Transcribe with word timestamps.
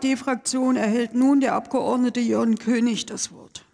AfD-Fraktion 0.00 0.76
erhält 0.76 1.14
nun 1.14 1.40
der 1.40 1.54
Abgeordnete 1.54 2.20
Jörn 2.20 2.58
König 2.58 3.04
das 3.04 3.32
Wort. 3.32 3.64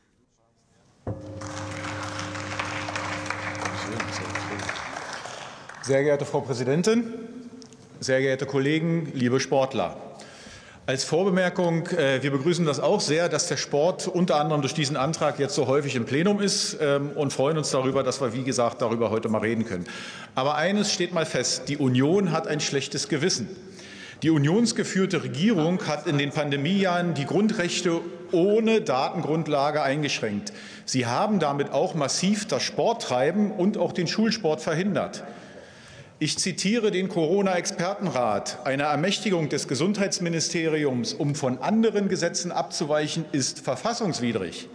Sehr 5.82 6.02
geehrte 6.02 6.24
Frau 6.24 6.40
Präsidentin, 6.40 7.14
sehr 8.00 8.20
geehrte 8.20 8.44
Kollegen, 8.44 9.12
liebe 9.14 9.38
Sportler! 9.38 9.96
Als 10.86 11.04
Vorbemerkung, 11.04 11.86
äh, 11.88 12.22
wir 12.22 12.32
begrüßen 12.32 12.64
das 12.64 12.80
auch 12.80 13.00
sehr, 13.00 13.28
dass 13.28 13.46
der 13.46 13.56
Sport 13.56 14.08
unter 14.08 14.36
anderem 14.36 14.62
durch 14.62 14.74
diesen 14.74 14.96
Antrag 14.96 15.38
jetzt 15.38 15.54
so 15.54 15.68
häufig 15.68 15.94
im 15.94 16.06
Plenum 16.06 16.40
ist 16.40 16.76
ähm, 16.80 17.10
und 17.10 17.32
freuen 17.32 17.56
uns 17.58 17.70
darüber, 17.70 18.02
dass 18.02 18.20
wir, 18.20 18.32
wie 18.32 18.42
gesagt, 18.42 18.82
darüber 18.82 19.10
heute 19.10 19.28
mal 19.28 19.40
reden 19.40 19.64
können. 19.64 19.84
Aber 20.34 20.56
eines 20.56 20.92
steht 20.92 21.12
mal 21.12 21.26
fest, 21.26 21.68
die 21.68 21.76
Union 21.76 22.32
hat 22.32 22.48
ein 22.48 22.60
schlechtes 22.60 23.08
Gewissen. 23.08 23.48
Die 24.22 24.30
unionsgeführte 24.30 25.22
Regierung 25.22 25.86
hat 25.86 26.06
in 26.06 26.16
den 26.16 26.30
Pandemiejahren 26.30 27.12
die 27.12 27.26
Grundrechte 27.26 28.00
ohne 28.32 28.80
Datengrundlage 28.80 29.82
eingeschränkt. 29.82 30.54
Sie 30.86 31.04
haben 31.04 31.38
damit 31.38 31.70
auch 31.70 31.94
massiv 31.94 32.46
das 32.46 32.62
Sporttreiben 32.62 33.50
und 33.50 33.76
auch 33.76 33.92
den 33.92 34.06
Schulsport 34.06 34.62
verhindert. 34.62 35.22
Ich 36.18 36.38
zitiere 36.38 36.90
den 36.90 37.10
Corona-Expertenrat. 37.10 38.60
Eine 38.64 38.84
Ermächtigung 38.84 39.50
des 39.50 39.68
Gesundheitsministeriums, 39.68 41.12
um 41.12 41.34
von 41.34 41.58
anderen 41.58 42.08
Gesetzen 42.08 42.52
abzuweichen, 42.52 43.26
ist 43.32 43.60
verfassungswidrig. 43.60 44.70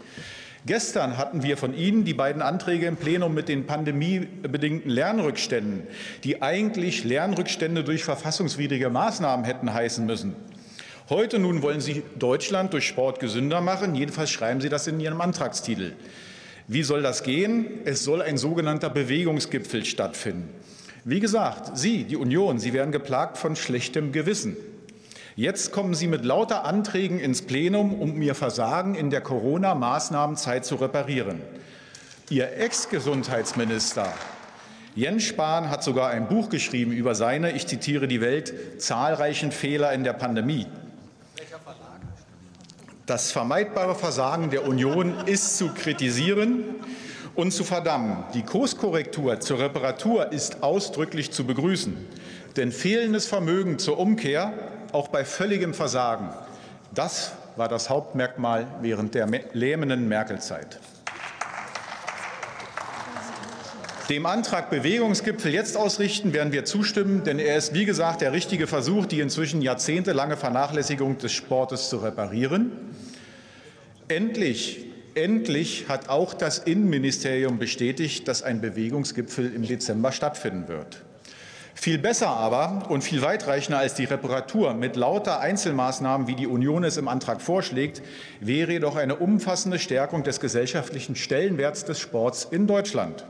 Gestern 0.66 1.18
hatten 1.18 1.42
wir 1.42 1.58
von 1.58 1.74
Ihnen 1.74 2.06
die 2.06 2.14
beiden 2.14 2.44
Anträge 2.44 2.86
im 2.86 2.96
Plenum 2.96 3.34
mit 3.34 3.50
den 3.50 3.66
pandemiebedingten 3.66 4.92
Lernrückständen, 4.92 5.88
die 6.24 6.44
eigentlich 6.44 7.04
Lernrückstände 7.04 7.84
durch 7.84 8.04
verfassungswidrige 8.04 8.92
Maßnahmen 8.92 9.44
hätten 9.44 9.74
heißen 9.74 10.06
müssen. 10.06 10.36
Heute 11.10 11.40
nun 11.40 11.64
wollen 11.64 11.82
Sie 11.82 12.04
Deutschland 12.20 12.74
durch 12.74 12.88
Sport 12.88 13.20
gesünder 13.20 13.60
machen. 13.60 13.96
Jedenfalls 13.96 14.30
schreiben 14.30 14.62
Sie 14.62 14.70
das 14.70 14.86
in 14.86 15.00
Ihrem 15.00 15.20
Antragstitel. 15.20 15.94
Wie 16.68 16.84
soll 16.84 17.02
das 17.02 17.23
gehen? 17.23 17.66
Es 17.86 18.03
soll 18.03 18.22
ein 18.22 18.38
sogenannter 18.38 18.92
Bewegungsgipfel 18.92 19.84
stattfinden. 19.84 20.48
Wie 21.03 21.20
gesagt, 21.20 21.75
Sie, 21.75 22.03
die 22.03 22.16
Union, 22.16 22.59
Sie 22.59 22.72
werden 22.72 22.92
geplagt 22.92 23.40
von 23.40 23.56
schlechtem 23.56 24.12
Gewissen. 24.12 24.56
Jetzt 25.42 25.72
kommen 25.72 25.95
Sie 25.95 26.06
mit 26.06 26.23
lauter 26.23 26.66
Anträgen 26.66 27.20
ins 27.20 27.42
Plenum, 27.42 27.95
um 28.00 28.22
Ihr 28.22 28.36
Versagen 28.36 28.94
in 28.94 29.09
der 29.09 29.22
Corona-Maßnahmenzeit 29.22 30.64
zu 30.64 30.75
reparieren. 30.75 31.42
Ihr 32.30 32.58
Ex-Gesundheitsminister 32.59 34.14
Jens 34.94 35.23
Spahn 35.23 35.72
hat 35.72 35.84
sogar 35.84 36.12
ein 36.12 36.28
Buch 36.28 36.50
geschrieben 36.50 36.92
über 36.92 37.16
seine, 37.16 37.53
ich 37.53 37.66
zitiere 37.66 38.08
die 38.08 38.22
Welt, 38.22 38.53
zahlreichen 38.80 39.52
Fehler 39.52 39.92
in 39.94 40.03
der 40.03 40.14
Pandemie. 40.14 40.67
Das 43.08 43.31
vermeidbare 43.31 43.95
Versagen 43.95 44.52
der 44.52 44.67
Union 44.67 45.25
ist 45.25 45.58
zu 45.58 45.69
kritisieren 45.69 46.66
und 47.34 47.52
zu 47.52 47.64
verdammen. 47.64 48.25
Die 48.36 48.44
Kurskorrektur 48.44 49.39
zur 49.39 49.58
Reparatur 49.58 50.31
ist 50.31 50.62
ausdrücklich 50.62 51.31
zu 51.31 51.45
begrüßen. 51.45 51.97
Denn 52.58 52.72
fehlendes 52.72 53.25
Vermögen 53.25 53.80
zur 53.80 53.97
Umkehr, 53.97 54.53
auch 54.94 55.08
bei 55.08 55.25
völligem 55.25 55.73
Versagen, 55.73 56.30
das 56.94 57.34
war 57.56 57.67
das 57.67 57.89
Hauptmerkmal 57.89 58.67
während 58.81 59.16
der 59.16 59.28
lähmenden 59.53 60.08
Merkel-Zeit. 60.08 60.80
Dem 64.09 64.25
Antrag 64.25 64.69
Bewegungsgipfel 64.69 65.53
jetzt 65.53 65.78
ausrichten 65.78 66.34
werden 66.34 66.52
wir 66.52 66.66
zustimmen, 66.66 67.23
denn 67.23 67.39
er 67.39 67.56
ist, 67.56 67.73
wie 67.73 67.86
gesagt, 67.86 68.22
der 68.22 68.34
richtige 68.34 68.67
Versuch, 68.67 69.06
die 69.06 69.22
inzwischen 69.22 69.62
jahrzehntelange 69.62 70.36
Vernachlässigung 70.36 71.17
des 71.17 71.31
Sportes 71.31 71.89
zu 71.89 71.97
reparieren. 71.97 72.72
Endlich 74.09 74.92
Endlich 75.14 75.89
hat 75.89 76.08
auch 76.08 76.34
das 76.34 76.59
Innenministerium 76.59 77.59
bestätigt, 77.59 78.28
dass 78.30 78.44
ein 78.44 78.62
Bewegungsgipfel 78.62 79.53
im 79.53 79.63
Dezember 79.63 80.13
stattfinden 80.13 80.69
wird. 80.69 81.03
Viel 81.74 81.98
besser 81.98 82.28
aber 82.28 82.84
und 82.90 83.04
viel 83.04 83.22
weitreichender 83.22 83.80
als 83.80 83.94
die 83.94 84.04
Reparatur 84.04 84.74
mit 84.74 84.96
lauter 84.96 85.40
Einzelmaßnahmen, 85.40 86.28
wie 86.28 86.36
die 86.36 86.48
Union 86.48 86.84
es 86.84 86.98
im 86.98 87.08
Antrag 87.08 87.42
vorschlägt, 87.42 88.02
wäre 88.40 88.74
jedoch 88.74 88.98
eine 88.98 89.16
umfassende 89.16 89.80
Stärkung 89.80 90.24
des 90.24 90.40
gesellschaftlichen 90.40 91.16
Stellenwerts 91.16 91.86
des 91.86 92.00
Sports 92.00 92.48
in 92.50 92.68
Deutschland. 92.68 93.26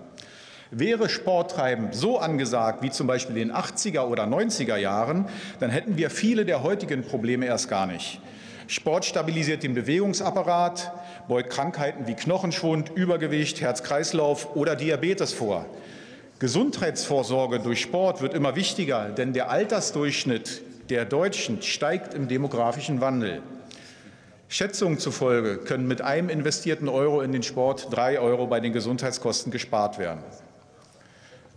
Wäre 0.71 1.09
Sporttreiben 1.09 1.91
so 1.91 2.17
angesagt 2.17 2.81
wie 2.81 2.89
zum 2.89 3.05
Beispiel 3.05 3.37
in 3.37 3.49
den 3.49 3.57
80er 3.57 4.03
oder 4.03 4.23
90er 4.23 4.77
Jahren, 4.77 5.25
dann 5.59 5.69
hätten 5.69 5.97
wir 5.97 6.09
viele 6.09 6.45
der 6.45 6.63
heutigen 6.63 7.03
Probleme 7.03 7.45
erst 7.45 7.69
gar 7.69 7.85
nicht. 7.85 8.21
Sport 8.67 9.03
stabilisiert 9.03 9.63
den 9.63 9.73
Bewegungsapparat, 9.73 10.93
beugt 11.27 11.49
Krankheiten 11.49 12.07
wie 12.07 12.13
Knochenschwund, 12.13 12.89
Übergewicht, 12.89 13.59
Herz-Kreislauf 13.59 14.55
oder 14.55 14.77
Diabetes 14.77 15.33
vor. 15.33 15.65
Gesundheitsvorsorge 16.41 17.59
durch 17.59 17.81
Sport 17.81 18.23
wird 18.23 18.33
immer 18.33 18.55
wichtiger, 18.55 19.09
denn 19.09 19.31
der 19.31 19.51
Altersdurchschnitt 19.51 20.63
der 20.89 21.05
Deutschen 21.05 21.61
steigt 21.61 22.15
im 22.15 22.27
demografischen 22.27 22.99
Wandel. 22.99 23.43
Schätzungen 24.49 24.97
zufolge 24.97 25.59
können 25.59 25.87
mit 25.87 26.01
einem 26.01 26.29
investierten 26.29 26.89
Euro 26.89 27.21
in 27.21 27.31
den 27.31 27.43
Sport 27.43 27.89
drei 27.91 28.19
Euro 28.19 28.47
bei 28.47 28.59
den 28.59 28.73
Gesundheitskosten 28.73 29.51
gespart 29.51 29.99
werden. 29.99 30.23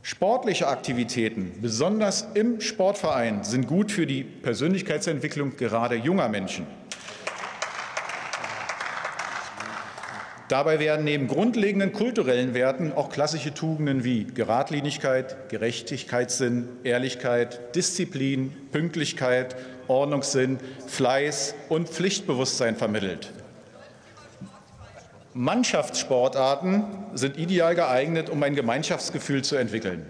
Sportliche 0.03 0.69
Aktivitäten, 0.69 1.53
besonders 1.63 2.27
im 2.35 2.61
Sportverein, 2.61 3.43
sind 3.43 3.67
gut 3.67 3.91
für 3.91 4.07
die 4.07 4.23
Persönlichkeitsentwicklung 4.23 5.57
gerade 5.57 5.95
junger 5.95 6.29
Menschen. 6.29 6.67
Dabei 10.49 10.79
werden 10.79 11.07
neben 11.07 11.27
grundlegenden 11.27 11.93
kulturellen 11.93 12.53
Werten 12.53 12.93
auch 12.93 13.09
klassische 13.09 13.55
Tugenden 13.55 14.05
wie 14.05 14.25
Geradlinigkeit, 14.25 15.49
Gerechtigkeitssinn, 15.49 16.69
Ehrlichkeit, 16.85 17.75
Disziplin, 17.75 18.53
Pünktlichkeit, 18.71 19.57
Ordnungssinn, 19.89 20.59
Fleiß 20.87 21.55
und 21.71 21.89
Pflichtbewusstsein 21.89 22.77
vermittelt. 22.77 23.33
Mannschaftssportarten 25.33 26.85
sind 27.15 27.39
ideal 27.39 27.75
geeignet, 27.75 28.29
um 28.29 28.43
ein 28.43 28.55
Gemeinschaftsgefühl 28.55 29.43
zu 29.43 29.57
entwickeln. 29.57 30.07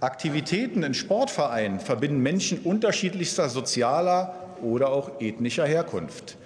Aktivitäten 0.00 0.82
in 0.84 0.94
Sportvereinen 0.94 1.80
verbinden 1.80 2.20
Menschen 2.20 2.60
unterschiedlichster 2.60 3.48
sozialer 3.48 4.34
oder 4.62 4.90
auch 4.90 5.20
ethnischer 5.20 5.66
Herkunft. 5.66 6.36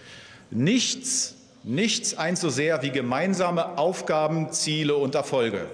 Nichts 0.50 1.38
Nichts 1.69 2.17
eins 2.17 2.41
so 2.41 2.49
sehr 2.49 2.81
wie 2.81 2.89
gemeinsame 2.89 3.77
Aufgaben, 3.77 4.51
Ziele 4.53 4.97
und 4.97 5.15
Erfolge. 5.15 5.67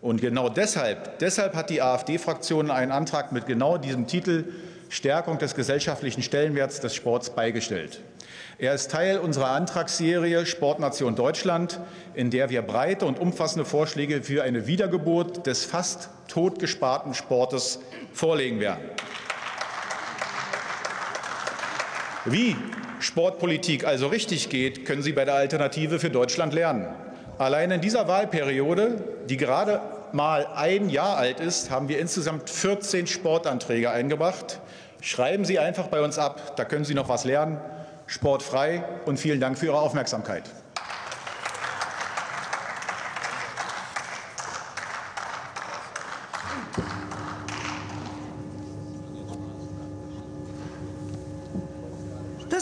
Und 0.00 0.20
genau 0.20 0.48
deshalb, 0.48 1.20
deshalb 1.20 1.54
hat 1.54 1.70
die 1.70 1.80
AfD-Fraktion 1.80 2.72
einen 2.72 2.90
Antrag 2.90 3.30
mit 3.30 3.46
genau 3.46 3.78
diesem 3.78 4.08
Titel 4.08 4.46
Stärkung 4.88 5.38
des 5.38 5.54
gesellschaftlichen 5.54 6.24
Stellenwerts 6.24 6.80
des 6.80 6.96
Sports 6.96 7.30
beigestellt. 7.30 8.00
Er 8.58 8.74
ist 8.74 8.90
Teil 8.90 9.20
unserer 9.20 9.50
Antragsserie 9.50 10.44
Sportnation 10.44 11.14
Deutschland, 11.14 11.78
in 12.14 12.30
der 12.30 12.50
wir 12.50 12.62
breite 12.62 13.06
und 13.06 13.20
umfassende 13.20 13.64
Vorschläge 13.64 14.24
für 14.24 14.42
eine 14.42 14.66
Wiedergeburt 14.66 15.46
des 15.46 15.64
fast 15.64 16.10
totgesparten 16.26 17.14
Sportes 17.14 17.78
vorlegen 18.12 18.58
werden. 18.58 18.82
Wie 22.24 22.56
Sportpolitik 23.02 23.84
also 23.84 24.06
richtig 24.06 24.48
geht, 24.48 24.86
können 24.86 25.02
Sie 25.02 25.12
bei 25.12 25.24
der 25.24 25.34
Alternative 25.34 25.98
für 25.98 26.10
Deutschland 26.10 26.54
lernen. 26.54 26.86
Allein 27.36 27.72
in 27.72 27.80
dieser 27.80 28.06
Wahlperiode, 28.06 29.02
die 29.28 29.36
gerade 29.36 29.80
mal 30.12 30.46
ein 30.54 30.88
Jahr 30.88 31.16
alt 31.16 31.40
ist, 31.40 31.70
haben 31.70 31.88
wir 31.88 31.98
insgesamt 31.98 32.48
14 32.48 33.08
Sportanträge 33.08 33.90
eingebracht. 33.90 34.60
Schreiben 35.00 35.44
Sie 35.44 35.58
einfach 35.58 35.88
bei 35.88 36.00
uns 36.00 36.16
ab, 36.16 36.54
da 36.56 36.64
können 36.64 36.84
Sie 36.84 36.94
noch 36.94 37.08
was 37.08 37.24
lernen. 37.24 37.58
Sportfrei 38.06 38.84
und 39.04 39.18
vielen 39.18 39.40
Dank 39.40 39.58
für 39.58 39.66
Ihre 39.66 39.80
Aufmerksamkeit. 39.80 40.44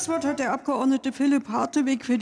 Das 0.01 0.09
Wort 0.09 0.25
hat 0.25 0.39
der 0.39 0.55
Abgeordnete 0.55 1.13
Philipp 1.13 1.51
Hartewig 1.51 2.07
für 2.07 2.17
die 2.17 2.19